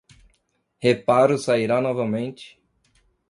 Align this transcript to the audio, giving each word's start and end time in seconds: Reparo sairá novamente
Reparo 0.81 1.37
sairá 1.37 1.79
novamente 1.79 2.59